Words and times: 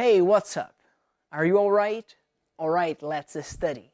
what's 0.00 0.56
up? 0.56 0.76
Are 1.30 1.44
you 1.44 1.58
alright? 1.58 2.16
Alright, 2.58 3.02
let's 3.02 3.36
study. 3.46 3.92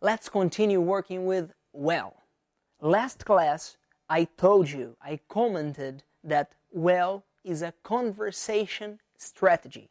Let's 0.00 0.30
continue 0.30 0.80
working 0.80 1.26
with 1.26 1.52
well. 1.74 2.14
Last 2.80 3.26
class, 3.26 3.76
I 4.08 4.24
told 4.38 4.70
you, 4.70 4.96
I 5.02 5.20
commented 5.28 6.02
that 6.24 6.52
well 6.72 7.24
is 7.44 7.60
a 7.60 7.74
conversation 7.82 9.00
strategy. 9.18 9.90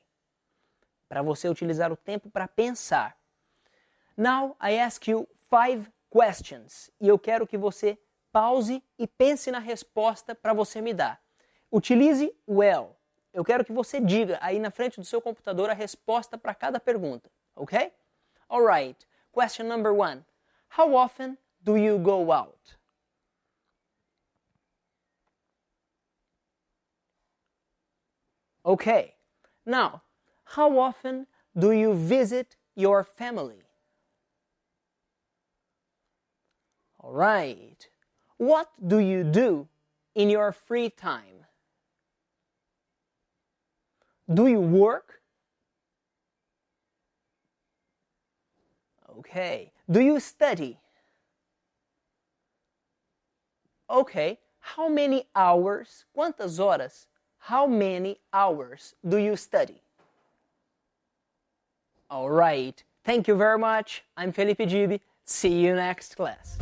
Para 1.08 1.21
você 1.21 1.48
utilizar 1.48 1.91
o 1.91 1.98
tempo 1.98 2.31
para 2.31 2.48
pensar. 2.48 3.13
Now 4.17 4.55
I 4.59 4.80
ask 4.80 5.08
you 5.08 5.27
five 5.52 5.88
questions 6.09 6.90
e 6.99 7.08
eu 7.08 7.20
quero 7.20 7.45
que 7.45 7.59
você 7.59 7.95
pause 8.31 8.81
e 8.98 9.05
pense 9.05 9.52
na 9.52 9.59
resposta 9.59 10.34
para 10.34 10.52
você 10.52 10.81
me 10.81 10.95
dar. 10.95 11.20
Utilize 11.72 12.31
well. 12.48 12.98
Eu 13.34 13.44
quero 13.44 13.66
que 13.66 13.73
você 13.73 14.00
diga 14.00 14.38
aí 14.42 14.60
na 14.60 14.70
frente 14.70 15.00
do 15.00 15.05
seu 15.05 15.20
computador 15.20 15.70
a 15.70 15.73
resposta 15.73 16.38
para 16.38 16.54
cada 16.54 16.80
pergunta, 16.80 17.32
ok? 17.56 17.92
Alright. 18.48 19.08
Question 19.32 19.68
number 19.68 19.92
one. 19.92 20.23
How 20.78 20.94
often 20.94 21.38
do 21.62 21.76
you 21.76 21.98
go 21.98 22.32
out? 22.32 22.78
Okay. 28.64 29.16
Now, 29.66 30.04
how 30.44 30.78
often 30.78 31.26
do 31.58 31.72
you 31.72 31.95
visit 31.95 32.56
your 32.76 33.04
family? 33.04 33.64
All 37.00 37.12
right. 37.12 37.90
What 38.38 38.70
do 38.88 39.00
you 39.00 39.23
do 39.23 39.68
in 40.16 40.30
your 40.30 40.52
free 40.52 40.90
time? 40.90 41.33
Do 44.34 44.48
you 44.48 44.59
work? 44.59 45.22
Okay. 49.20 49.72
Do 49.90 50.00
you 50.00 50.20
study? 50.20 50.80
Okay. 53.90 54.40
How 54.59 54.88
many 54.88 55.28
hours? 55.36 56.06
Quantas 56.16 56.58
horas? 56.58 57.06
How 57.38 57.67
many 57.67 58.17
hours 58.31 58.95
do 59.08 59.17
you 59.17 59.36
study? 59.36 59.81
All 62.09 62.30
right. 62.30 62.81
Thank 63.03 63.28
you 63.28 63.36
very 63.36 63.59
much. 63.59 64.03
I'm 64.16 64.31
Felipe 64.31 64.66
Dib. 64.70 65.02
See 65.25 65.59
you 65.59 65.75
next 65.75 66.16
class. 66.16 66.58